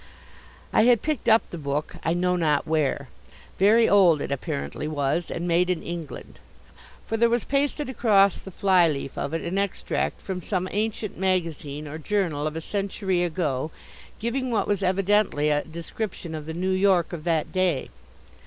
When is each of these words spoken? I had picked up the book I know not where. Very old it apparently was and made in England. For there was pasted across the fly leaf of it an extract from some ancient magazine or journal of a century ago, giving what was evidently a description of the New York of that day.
I 0.73 0.85
had 0.85 1.03
picked 1.03 1.29
up 1.29 1.47
the 1.51 1.59
book 1.59 1.95
I 2.03 2.15
know 2.15 2.35
not 2.35 2.65
where. 2.65 3.09
Very 3.59 3.87
old 3.87 4.19
it 4.19 4.31
apparently 4.31 4.87
was 4.87 5.29
and 5.29 5.47
made 5.47 5.69
in 5.69 5.83
England. 5.83 6.39
For 7.05 7.17
there 7.17 7.29
was 7.29 7.43
pasted 7.43 7.87
across 7.87 8.39
the 8.39 8.49
fly 8.49 8.87
leaf 8.87 9.15
of 9.15 9.31
it 9.35 9.43
an 9.43 9.59
extract 9.59 10.19
from 10.19 10.41
some 10.41 10.67
ancient 10.71 11.19
magazine 11.19 11.87
or 11.87 11.99
journal 11.99 12.47
of 12.47 12.55
a 12.55 12.61
century 12.61 13.21
ago, 13.21 13.69
giving 14.17 14.49
what 14.49 14.67
was 14.67 14.81
evidently 14.81 15.49
a 15.49 15.63
description 15.63 16.33
of 16.33 16.47
the 16.47 16.55
New 16.55 16.71
York 16.71 17.13
of 17.13 17.23
that 17.25 17.51
day. 17.51 17.91